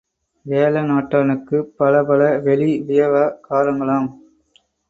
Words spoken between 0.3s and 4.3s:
வேழநாட்டானுக்குப் பல பல வெளி வியவகாரங்களாம்!